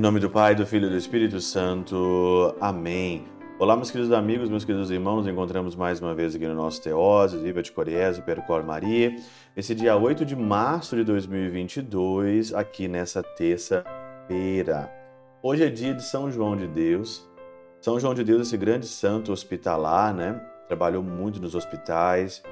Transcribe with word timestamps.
nome 0.00 0.18
do 0.18 0.30
Pai, 0.30 0.54
do 0.54 0.64
Filho 0.64 0.86
e 0.86 0.90
do 0.90 0.96
Espírito 0.96 1.42
Santo. 1.42 2.56
Amém. 2.58 3.26
Olá, 3.58 3.76
meus 3.76 3.90
queridos 3.90 4.10
amigos, 4.14 4.48
meus 4.48 4.64
queridos 4.64 4.90
irmãos, 4.90 5.18
nos 5.18 5.28
encontramos 5.28 5.76
mais 5.76 6.00
uma 6.00 6.14
vez 6.14 6.34
aqui 6.34 6.46
no 6.46 6.54
nosso 6.54 6.80
Teoses, 6.80 7.42
Viva 7.42 7.62
de 7.62 7.70
Coriésio, 7.70 8.22
Percor 8.22 8.64
Maria, 8.64 9.14
esse 9.54 9.74
dia 9.74 9.94
8 9.94 10.24
de 10.24 10.34
março 10.34 10.96
de 10.96 11.04
2022, 11.04 12.54
aqui 12.54 12.88
nessa 12.88 13.22
terça-feira. 13.22 14.90
Hoje 15.42 15.64
é 15.64 15.68
dia 15.68 15.92
de 15.92 16.02
São 16.02 16.30
João 16.32 16.56
de 16.56 16.66
Deus. 16.66 17.28
São 17.82 18.00
João 18.00 18.14
de 18.14 18.24
Deus, 18.24 18.40
esse 18.40 18.56
grande 18.56 18.86
santo 18.86 19.30
hospitalar, 19.32 20.14
né? 20.14 20.40
Trabalhou 20.66 21.02
muito 21.02 21.42
nos 21.42 21.54
hospitais. 21.54 22.42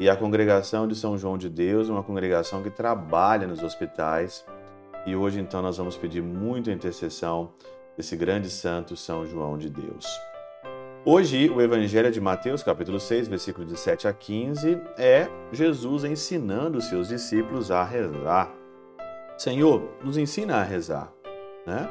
E 0.00 0.08
a 0.08 0.16
congregação 0.16 0.88
de 0.88 0.94
São 0.94 1.18
João 1.18 1.36
de 1.36 1.50
Deus 1.50 1.90
uma 1.90 2.02
congregação 2.02 2.62
que 2.62 2.70
trabalha 2.70 3.46
nos 3.46 3.62
hospitais 3.62 4.42
e 5.06 5.14
hoje 5.14 5.40
então 5.40 5.60
nós 5.60 5.76
vamos 5.76 5.96
pedir 5.96 6.22
muito 6.22 6.70
a 6.70 6.72
intercessão 6.72 7.52
desse 7.96 8.16
grande 8.16 8.50
santo 8.50 8.96
São 8.96 9.26
João 9.26 9.58
de 9.58 9.68
Deus. 9.68 10.06
Hoje, 11.06 11.50
o 11.50 11.60
Evangelho 11.60 12.10
de 12.10 12.18
Mateus, 12.18 12.62
capítulo 12.62 12.98
6, 12.98 13.28
versículo 13.28 13.66
de 13.66 13.78
7 13.78 14.08
a 14.08 14.12
15, 14.14 14.80
é 14.96 15.28
Jesus 15.52 16.02
ensinando 16.02 16.78
os 16.78 16.86
seus 16.86 17.08
discípulos 17.08 17.70
a 17.70 17.84
rezar. 17.84 18.50
Senhor, 19.36 19.82
nos 20.02 20.16
ensina 20.16 20.56
a 20.56 20.62
rezar. 20.62 21.12
Né? 21.66 21.86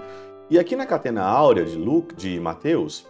E 0.50 0.58
aqui 0.58 0.76
na 0.76 0.88
Catena 0.88 1.22
Áurea 1.24 1.64
de, 1.64 1.78
Luke, 1.78 2.16
de 2.16 2.40
Mateus, 2.40 3.06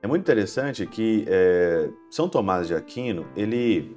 é 0.00 0.06
muito 0.06 0.22
interessante 0.22 0.86
que 0.86 1.26
é, 1.28 1.90
São 2.10 2.30
Tomás 2.30 2.66
de 2.66 2.74
Aquino, 2.74 3.26
ele 3.36 3.94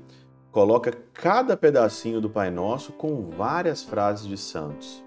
coloca 0.52 0.92
cada 1.14 1.56
pedacinho 1.56 2.20
do 2.20 2.30
Pai 2.30 2.52
Nosso 2.52 2.92
com 2.92 3.30
várias 3.30 3.82
frases 3.82 4.28
de 4.28 4.38
santos. 4.38 5.05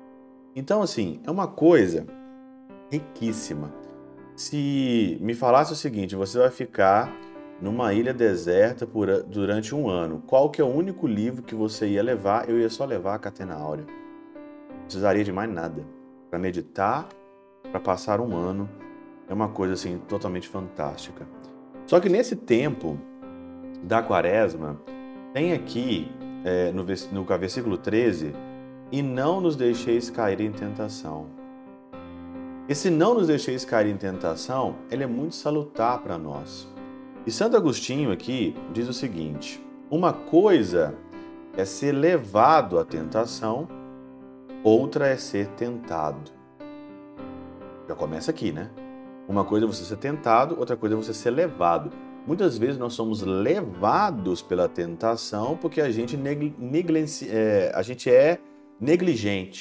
Então, 0.54 0.82
assim, 0.82 1.20
é 1.24 1.30
uma 1.30 1.46
coisa 1.46 2.06
riquíssima. 2.91 3.72
Se 4.36 5.18
me 5.20 5.34
falasse 5.34 5.72
o 5.72 5.77
seguinte, 5.77 6.16
você 6.16 6.38
vai 6.38 6.50
ficar 6.50 7.12
numa 7.60 7.92
ilha 7.92 8.14
deserta 8.14 8.86
por, 8.86 9.22
durante 9.24 9.74
um 9.74 9.88
ano, 9.88 10.22
qual 10.26 10.48
que 10.48 10.60
é 10.60 10.64
o 10.64 10.69
único 10.69 11.06
livro 11.06 11.42
que 11.42 11.54
você 11.54 11.88
ia 11.88 12.02
levar? 12.02 12.48
Eu 12.48 12.58
ia 12.58 12.70
só 12.70 12.84
levar 12.84 13.14
a 13.14 13.19
Catena 13.19 13.54
Áurea. 13.54 13.84
Não 14.70 14.82
precisaria 14.84 15.24
de 15.24 15.32
mais 15.32 15.50
nada. 15.50 15.84
Para 16.30 16.38
meditar, 16.38 17.08
para 17.70 17.80
passar 17.80 18.20
um 18.20 18.36
ano, 18.36 18.69
é 19.28 19.34
uma 19.34 19.48
coisa 19.48 19.74
assim 19.74 19.98
totalmente 20.08 20.48
fantástica. 20.48 21.26
Só 21.86 21.98
que 21.98 22.08
nesse 22.08 22.36
tempo 22.36 22.98
da 23.82 24.02
quaresma, 24.02 24.80
tem 25.32 25.52
aqui 25.52 26.10
é, 26.44 26.70
no, 26.72 26.84
no 27.12 27.24
versículo 27.24 27.76
13 27.76 28.32
e 28.91 29.03
não 29.03 29.41
nos 29.41 29.56
deixeis 29.56 30.11
cair 30.11 30.41
em 30.41 30.53
tentação. 30.53 31.27
Esse 32.69 32.91
não 32.91 33.14
nos 33.14 33.27
deixeis 33.27 33.64
cair 33.64 33.91
em 33.91 33.97
tentação, 33.97 34.77
ele 34.91 35.03
é 35.03 35.06
muito 35.06 35.34
salutar 35.34 36.00
para 36.00 36.19
nós. 36.19 36.69
E 37.27 37.31
Santo 37.31 37.56
Agostinho 37.56 38.12
aqui 38.12 38.55
diz 38.72 38.89
o 38.89 38.92
seguinte: 38.92 39.64
uma 39.91 40.12
coisa 40.12 40.94
é 41.56 41.64
ser 41.64 41.92
levado 41.92 42.78
à 42.78 42.84
tentação, 42.84 43.66
outra 44.62 45.09
é 45.09 45.16
ser 45.16 45.48
tentado. 45.48 46.31
Já 47.89 47.94
começa 47.94 48.31
aqui, 48.31 48.53
né? 48.53 48.70
Uma 49.27 49.44
coisa 49.44 49.64
é 49.64 49.69
você 49.69 49.84
ser 49.84 49.97
tentado, 49.97 50.59
outra 50.59 50.77
coisa 50.77 50.94
é 50.94 50.98
você 50.98 51.14
ser 51.14 51.31
levado. 51.31 51.91
Muitas 52.27 52.59
vezes 52.59 52.77
nós 52.77 52.92
somos 52.92 53.22
levados 53.22 54.42
pela 54.42 54.69
tentação 54.69 55.56
porque 55.56 55.81
a 55.81 55.91
gente, 55.91 56.16
negligencia, 56.16 57.28
é, 57.31 57.72
a 57.75 57.81
gente 57.81 58.11
é 58.11 58.39
negligente 58.81 59.61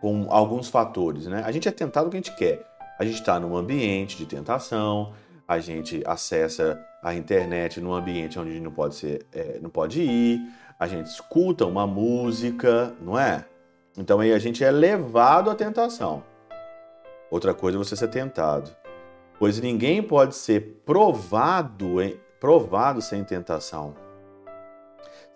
com 0.00 0.26
alguns 0.30 0.68
fatores. 0.68 1.26
Né? 1.26 1.42
A 1.44 1.52
gente 1.52 1.68
é 1.68 1.70
tentado 1.70 2.08
o 2.08 2.10
que 2.10 2.16
a 2.16 2.20
gente 2.20 2.36
quer. 2.36 2.64
A 2.98 3.04
gente 3.04 3.20
está 3.20 3.38
num 3.38 3.56
ambiente 3.56 4.16
de 4.16 4.24
tentação, 4.24 5.12
a 5.46 5.58
gente 5.58 6.02
acessa 6.06 6.80
a 7.02 7.14
internet 7.14 7.80
num 7.80 7.92
ambiente 7.92 8.38
onde 8.38 8.50
a 8.50 8.52
gente 8.54 8.62
não 8.64 8.72
pode, 8.72 8.94
ser, 8.94 9.26
é, 9.32 9.58
não 9.60 9.70
pode 9.70 10.00
ir, 10.00 10.40
a 10.78 10.86
gente 10.86 11.06
escuta 11.06 11.66
uma 11.66 11.86
música, 11.86 12.94
não 13.00 13.18
é? 13.18 13.44
Então 13.96 14.20
aí 14.20 14.32
a 14.32 14.38
gente 14.38 14.64
é 14.64 14.70
levado 14.70 15.50
à 15.50 15.54
tentação. 15.54 16.22
Outra 17.30 17.54
coisa 17.54 17.76
é 17.76 17.78
você 17.78 17.96
ser 17.96 18.08
tentado. 18.08 18.70
Pois 19.38 19.60
ninguém 19.60 20.02
pode 20.02 20.34
ser 20.34 20.82
provado, 20.84 21.96
provado 22.40 23.02
sem 23.02 23.22
tentação. 23.24 23.94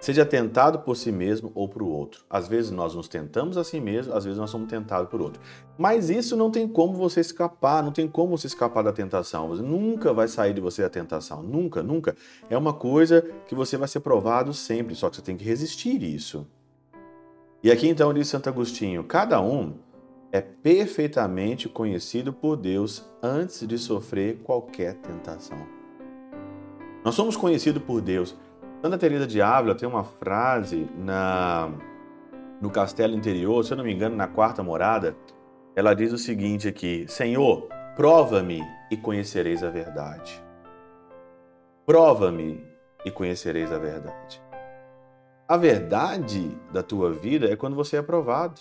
Seja 0.01 0.25
tentado 0.25 0.79
por 0.79 0.97
si 0.97 1.13
mesmo 1.13 1.53
ou 1.55 1.69
por 1.69 1.83
outro. 1.83 2.25
Às 2.29 2.49
vezes 2.49 2.71
nós 2.71 2.95
nos 2.95 3.07
tentamos 3.07 3.59
a 3.59 3.63
si 3.63 3.79
mesmo, 3.79 4.15
às 4.15 4.25
vezes 4.25 4.39
nós 4.39 4.49
somos 4.49 4.67
tentados 4.67 5.11
por 5.11 5.21
outro. 5.21 5.43
Mas 5.77 6.09
isso 6.09 6.35
não 6.39 6.51
tem 6.51 6.67
como 6.67 6.95
você 6.95 7.21
escapar, 7.21 7.83
não 7.83 7.93
tem 7.93 8.09
como 8.09 8.37
você 8.37 8.47
escapar 8.47 8.83
da 8.83 8.95
tentação. 8.95 9.49
Você 9.49 9.63
nunca 9.63 10.11
vai 10.15 10.27
sair 10.27 10.55
de 10.55 10.61
você 10.61 10.83
a 10.83 10.89
tentação, 10.89 11.43
nunca, 11.43 11.83
nunca. 11.83 12.17
É 12.49 12.57
uma 12.57 12.73
coisa 12.73 13.21
que 13.47 13.55
você 13.55 13.77
vai 13.77 13.87
ser 13.87 14.01
provado 14.01 14.55
sempre, 14.55 14.95
só 14.95 15.11
que 15.11 15.17
você 15.17 15.23
tem 15.23 15.37
que 15.37 15.45
resistir 15.45 16.03
isso. 16.03 16.47
E 17.63 17.71
aqui 17.71 17.87
então 17.87 18.15
diz 18.15 18.27
Santo 18.27 18.49
Agostinho: 18.49 19.05
cada 19.05 19.39
um 19.43 19.75
é 20.33 20.41
perfeitamente 20.41 21.69
conhecido 21.69 22.33
por 22.33 22.57
Deus 22.57 23.05
antes 23.23 23.67
de 23.67 23.77
sofrer 23.77 24.39
qualquer 24.43 24.95
tentação. 24.95 25.59
Nós 27.05 27.15
somos 27.15 27.37
conhecidos 27.37 27.83
por 27.83 28.01
Deus 28.01 28.35
Santa 28.83 28.97
Teresa 28.97 29.27
de 29.27 29.43
Ávila 29.43 29.75
tem 29.75 29.87
uma 29.87 30.05
frase 30.05 30.89
na 30.97 31.71
no 32.61 32.71
castelo 32.71 33.15
interior, 33.15 33.65
se 33.65 33.73
eu 33.73 33.77
não 33.77 33.85
me 33.85 33.93
engano, 33.93 34.15
na 34.15 34.27
quarta 34.27 34.63
morada, 34.63 35.17
ela 35.75 35.95
diz 35.95 36.13
o 36.13 36.19
seguinte 36.19 36.69
aqui: 36.69 37.05
Senhor, 37.09 37.69
prova-me 37.95 38.63
e 38.91 38.97
conhecereis 38.97 39.63
a 39.63 39.71
verdade. 39.71 40.43
Prova-me 41.85 42.63
e 43.05 43.11
conhecereis 43.11 43.71
a 43.73 43.79
verdade. 43.79 44.43
A 45.47 45.57
verdade 45.57 46.57
da 46.73 46.83
tua 46.83 47.11
vida 47.11 47.51
é 47.51 47.57
quando 47.57 47.77
você 47.77 47.99
é 47.99 48.03
provado. 48.03 48.61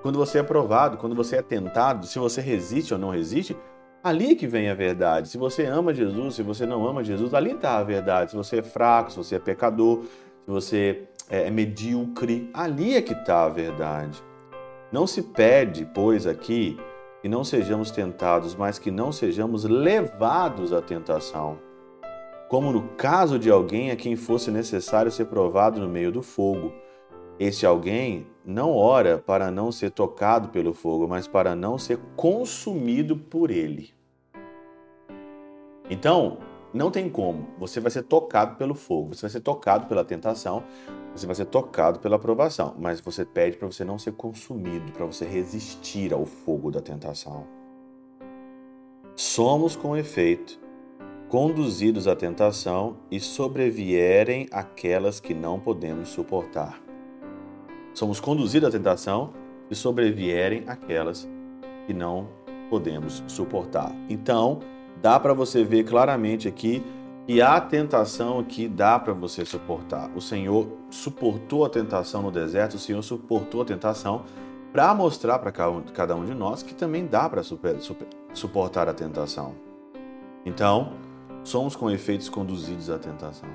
Quando 0.00 0.18
você 0.18 0.38
é 0.38 0.42
provado, 0.42 0.96
quando 0.96 1.14
você 1.14 1.36
é 1.36 1.42
tentado, 1.42 2.06
se 2.06 2.18
você 2.18 2.40
resiste 2.40 2.94
ou 2.94 3.00
não 3.00 3.10
resiste, 3.10 3.56
Ali 4.02 4.34
que 4.34 4.46
vem 4.46 4.68
a 4.68 4.74
verdade. 4.74 5.28
Se 5.28 5.38
você 5.38 5.64
ama 5.64 5.94
Jesus, 5.94 6.34
se 6.34 6.42
você 6.42 6.66
não 6.66 6.86
ama 6.86 7.04
Jesus, 7.04 7.32
ali 7.32 7.52
está 7.52 7.78
a 7.78 7.84
verdade. 7.84 8.32
Se 8.32 8.36
você 8.36 8.58
é 8.58 8.62
fraco, 8.62 9.12
se 9.12 9.16
você 9.16 9.36
é 9.36 9.38
pecador, 9.38 10.02
se 10.44 10.50
você 10.50 11.02
é, 11.30 11.46
é 11.46 11.50
medíocre, 11.50 12.50
ali 12.52 12.94
é 12.96 13.02
que 13.02 13.12
está 13.12 13.44
a 13.44 13.48
verdade. 13.48 14.22
Não 14.90 15.06
se 15.06 15.22
pede, 15.22 15.88
pois, 15.94 16.26
aqui 16.26 16.76
que 17.22 17.28
não 17.28 17.44
sejamos 17.44 17.92
tentados, 17.92 18.56
mas 18.56 18.80
que 18.80 18.90
não 18.90 19.12
sejamos 19.12 19.62
levados 19.62 20.72
à 20.72 20.82
tentação. 20.82 21.56
Como 22.48 22.72
no 22.72 22.88
caso 22.96 23.38
de 23.38 23.48
alguém 23.48 23.92
a 23.92 23.96
quem 23.96 24.16
fosse 24.16 24.50
necessário 24.50 25.12
ser 25.12 25.26
provado 25.26 25.78
no 25.78 25.88
meio 25.88 26.10
do 26.10 26.20
fogo. 26.20 26.72
Este 27.44 27.66
alguém 27.66 28.24
não 28.44 28.72
ora 28.72 29.18
para 29.18 29.50
não 29.50 29.72
ser 29.72 29.90
tocado 29.90 30.50
pelo 30.50 30.72
fogo, 30.72 31.08
mas 31.08 31.26
para 31.26 31.56
não 31.56 31.76
ser 31.76 31.98
consumido 32.14 33.16
por 33.16 33.50
ele. 33.50 33.92
Então, 35.90 36.38
não 36.72 36.88
tem 36.88 37.10
como. 37.10 37.48
Você 37.58 37.80
vai 37.80 37.90
ser 37.90 38.04
tocado 38.04 38.54
pelo 38.54 38.76
fogo, 38.76 39.12
você 39.12 39.22
vai 39.22 39.30
ser 39.30 39.40
tocado 39.40 39.86
pela 39.86 40.04
tentação, 40.04 40.62
você 41.12 41.26
vai 41.26 41.34
ser 41.34 41.46
tocado 41.46 41.98
pela 41.98 42.14
aprovação, 42.14 42.76
mas 42.78 43.00
você 43.00 43.24
pede 43.24 43.56
para 43.56 43.66
você 43.66 43.84
não 43.84 43.98
ser 43.98 44.12
consumido, 44.12 44.92
para 44.92 45.04
você 45.04 45.24
resistir 45.24 46.14
ao 46.14 46.24
fogo 46.24 46.70
da 46.70 46.80
tentação. 46.80 47.44
Somos, 49.16 49.74
com 49.74 49.96
efeito, 49.96 50.60
conduzidos 51.28 52.06
à 52.06 52.14
tentação 52.14 52.98
e 53.10 53.18
sobrevierem 53.18 54.46
aquelas 54.52 55.18
que 55.18 55.34
não 55.34 55.58
podemos 55.58 56.10
suportar 56.10 56.80
somos 57.94 58.20
conduzidos 58.20 58.68
à 58.68 58.72
tentação 58.72 59.30
e 59.70 59.74
sobrevierem 59.74 60.64
aquelas 60.66 61.28
que 61.86 61.92
não 61.92 62.28
podemos 62.70 63.22
suportar. 63.26 63.92
Então, 64.08 64.60
dá 65.00 65.18
para 65.18 65.34
você 65.34 65.64
ver 65.64 65.84
claramente 65.84 66.48
aqui 66.48 66.82
que 67.26 67.40
a 67.40 67.60
tentação 67.60 68.38
aqui 68.38 68.66
dá 68.66 68.98
para 68.98 69.12
você 69.12 69.44
suportar. 69.44 70.10
O 70.14 70.20
Senhor 70.20 70.66
suportou 70.90 71.64
a 71.64 71.68
tentação 71.68 72.22
no 72.22 72.30
deserto, 72.30 72.74
o 72.74 72.78
Senhor 72.78 73.02
suportou 73.02 73.62
a 73.62 73.64
tentação 73.64 74.24
para 74.72 74.94
mostrar 74.94 75.38
para 75.38 75.52
cada 75.52 76.16
um 76.16 76.24
de 76.24 76.34
nós 76.34 76.62
que 76.62 76.74
também 76.74 77.06
dá 77.06 77.28
para 77.28 77.42
suportar 78.32 78.88
a 78.88 78.94
tentação. 78.94 79.54
Então, 80.44 80.94
somos 81.44 81.76
com 81.76 81.90
efeitos 81.90 82.28
conduzidos 82.28 82.90
à 82.90 82.98
tentação. 82.98 83.48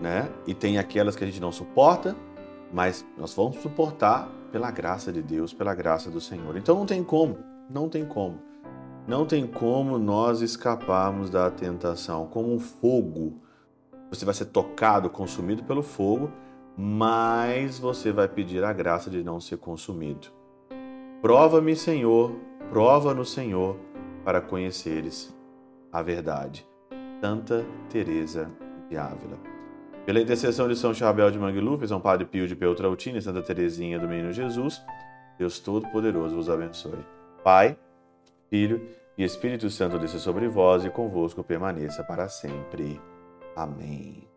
Né? 0.00 0.28
E 0.46 0.54
tem 0.54 0.78
aquelas 0.78 1.14
que 1.14 1.24
a 1.24 1.26
gente 1.26 1.40
não 1.40 1.52
suporta 1.52 2.16
mas 2.72 3.04
nós 3.16 3.34
vamos 3.34 3.56
suportar 3.58 4.28
pela 4.50 4.70
graça 4.70 5.12
de 5.12 5.22
Deus, 5.22 5.52
pela 5.52 5.74
graça 5.74 6.10
do 6.10 6.20
Senhor. 6.20 6.56
Então 6.56 6.76
não 6.76 6.86
tem 6.86 7.02
como, 7.02 7.38
não 7.70 7.88
tem 7.88 8.04
como. 8.04 8.38
Não 9.06 9.24
tem 9.24 9.46
como 9.46 9.98
nós 9.98 10.40
escaparmos 10.40 11.30
da 11.30 11.48
tentação. 11.50 12.26
Como 12.26 12.52
um 12.52 12.58
fogo, 12.58 13.40
você 14.10 14.24
vai 14.24 14.34
ser 14.34 14.46
tocado, 14.46 15.08
consumido 15.08 15.62
pelo 15.62 15.82
fogo, 15.82 16.30
mas 16.76 17.78
você 17.78 18.12
vai 18.12 18.28
pedir 18.28 18.64
a 18.64 18.72
graça 18.72 19.08
de 19.08 19.22
não 19.22 19.40
ser 19.40 19.58
consumido. 19.58 20.28
Prova-me, 21.22 21.76
Senhor, 21.76 22.32
prova 22.70 23.14
no 23.14 23.24
Senhor, 23.24 23.76
para 24.24 24.40
conheceres 24.40 25.34
a 25.92 26.02
verdade. 26.02 26.66
Santa 27.20 27.64
Teresa 27.88 28.50
de 28.90 28.96
Ávila. 28.96 29.55
Pela 30.06 30.20
intercessão 30.20 30.68
de 30.68 30.76
São 30.76 30.94
Chabel 30.94 31.32
de 31.32 31.38
Mangluf, 31.38 31.84
São 31.88 32.00
Padre 32.00 32.24
Pio 32.24 32.46
de 32.46 32.54
Peltrautina 32.54 33.18
e 33.18 33.22
Santa 33.22 33.42
Teresinha 33.42 33.98
do 33.98 34.06
Menino 34.06 34.32
Jesus, 34.32 34.80
Deus 35.36 35.58
Todo-Poderoso 35.58 36.36
vos 36.36 36.48
abençoe. 36.48 37.04
Pai, 37.42 37.76
Filho 38.48 38.88
e 39.18 39.24
Espírito 39.24 39.68
Santo 39.68 39.98
desça 39.98 40.20
sobre 40.20 40.46
vós 40.46 40.84
e 40.84 40.90
convosco 40.90 41.42
permaneça 41.42 42.04
para 42.04 42.28
sempre. 42.28 43.00
Amém. 43.56 44.28